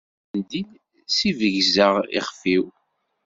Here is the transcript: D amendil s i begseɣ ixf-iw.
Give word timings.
D 0.03 0.03
amendil 0.07 0.69
s 1.15 1.17
i 1.29 1.31
begseɣ 1.39 1.93
ixf-iw. 2.19 2.63